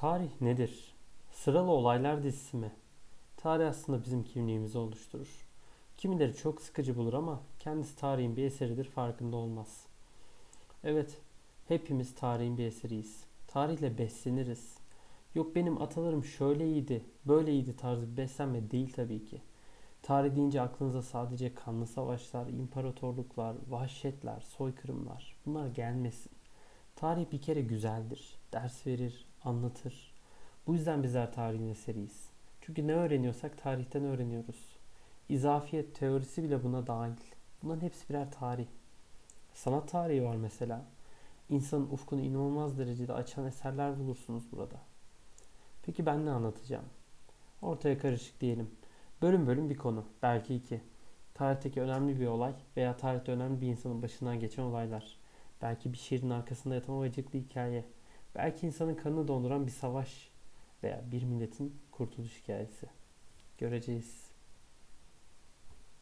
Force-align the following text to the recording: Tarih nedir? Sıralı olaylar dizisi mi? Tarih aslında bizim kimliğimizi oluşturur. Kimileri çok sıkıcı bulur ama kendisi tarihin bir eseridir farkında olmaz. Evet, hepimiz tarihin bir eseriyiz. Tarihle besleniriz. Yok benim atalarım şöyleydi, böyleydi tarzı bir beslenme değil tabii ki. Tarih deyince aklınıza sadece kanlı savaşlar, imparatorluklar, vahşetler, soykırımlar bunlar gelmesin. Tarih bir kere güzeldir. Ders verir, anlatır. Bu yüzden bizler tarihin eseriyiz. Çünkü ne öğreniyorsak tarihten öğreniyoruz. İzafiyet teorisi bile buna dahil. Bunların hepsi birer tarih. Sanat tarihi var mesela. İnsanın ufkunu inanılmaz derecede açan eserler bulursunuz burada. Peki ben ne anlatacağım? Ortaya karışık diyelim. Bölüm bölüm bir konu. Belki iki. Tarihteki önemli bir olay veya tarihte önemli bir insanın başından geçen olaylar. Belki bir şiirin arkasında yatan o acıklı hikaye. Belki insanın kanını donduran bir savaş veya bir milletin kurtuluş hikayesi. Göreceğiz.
Tarih 0.00 0.40
nedir? 0.40 0.94
Sıralı 1.30 1.70
olaylar 1.70 2.22
dizisi 2.22 2.56
mi? 2.56 2.72
Tarih 3.36 3.68
aslında 3.68 4.02
bizim 4.02 4.24
kimliğimizi 4.24 4.78
oluşturur. 4.78 5.46
Kimileri 5.96 6.36
çok 6.36 6.60
sıkıcı 6.60 6.96
bulur 6.96 7.12
ama 7.12 7.40
kendisi 7.58 7.96
tarihin 7.96 8.36
bir 8.36 8.44
eseridir 8.44 8.84
farkında 8.84 9.36
olmaz. 9.36 9.86
Evet, 10.84 11.18
hepimiz 11.68 12.14
tarihin 12.14 12.58
bir 12.58 12.64
eseriyiz. 12.64 13.24
Tarihle 13.46 13.98
besleniriz. 13.98 14.76
Yok 15.34 15.54
benim 15.54 15.82
atalarım 15.82 16.24
şöyleydi, 16.24 17.04
böyleydi 17.24 17.76
tarzı 17.76 18.12
bir 18.12 18.16
beslenme 18.16 18.70
değil 18.70 18.92
tabii 18.92 19.24
ki. 19.24 19.42
Tarih 20.02 20.36
deyince 20.36 20.60
aklınıza 20.60 21.02
sadece 21.02 21.54
kanlı 21.54 21.86
savaşlar, 21.86 22.46
imparatorluklar, 22.46 23.56
vahşetler, 23.68 24.40
soykırımlar 24.40 25.36
bunlar 25.46 25.68
gelmesin. 25.68 26.37
Tarih 26.98 27.32
bir 27.32 27.42
kere 27.42 27.60
güzeldir. 27.60 28.38
Ders 28.52 28.86
verir, 28.86 29.26
anlatır. 29.44 30.14
Bu 30.66 30.74
yüzden 30.74 31.02
bizler 31.02 31.32
tarihin 31.32 31.68
eseriyiz. 31.68 32.30
Çünkü 32.60 32.86
ne 32.86 32.94
öğreniyorsak 32.94 33.62
tarihten 33.62 34.04
öğreniyoruz. 34.04 34.76
İzafiyet 35.28 35.94
teorisi 35.94 36.42
bile 36.42 36.64
buna 36.64 36.86
dahil. 36.86 37.16
Bunların 37.62 37.80
hepsi 37.80 38.08
birer 38.08 38.30
tarih. 38.30 38.66
Sanat 39.54 39.90
tarihi 39.90 40.24
var 40.24 40.36
mesela. 40.36 40.84
İnsanın 41.48 41.90
ufkunu 41.90 42.20
inanılmaz 42.20 42.78
derecede 42.78 43.12
açan 43.12 43.46
eserler 43.46 43.98
bulursunuz 43.98 44.52
burada. 44.52 44.76
Peki 45.82 46.06
ben 46.06 46.26
ne 46.26 46.30
anlatacağım? 46.30 46.86
Ortaya 47.62 47.98
karışık 47.98 48.40
diyelim. 48.40 48.70
Bölüm 49.22 49.46
bölüm 49.46 49.70
bir 49.70 49.76
konu. 49.76 50.04
Belki 50.22 50.54
iki. 50.54 50.80
Tarihteki 51.34 51.80
önemli 51.80 52.20
bir 52.20 52.26
olay 52.26 52.54
veya 52.76 52.96
tarihte 52.96 53.32
önemli 53.32 53.60
bir 53.60 53.66
insanın 53.66 54.02
başından 54.02 54.40
geçen 54.40 54.62
olaylar. 54.62 55.27
Belki 55.62 55.92
bir 55.92 55.98
şiirin 55.98 56.30
arkasında 56.30 56.74
yatan 56.74 56.94
o 56.94 57.02
acıklı 57.02 57.38
hikaye. 57.38 57.84
Belki 58.34 58.66
insanın 58.66 58.94
kanını 58.94 59.28
donduran 59.28 59.66
bir 59.66 59.72
savaş 59.72 60.30
veya 60.82 61.04
bir 61.12 61.22
milletin 61.22 61.76
kurtuluş 61.90 62.42
hikayesi. 62.42 62.86
Göreceğiz. 63.58 64.27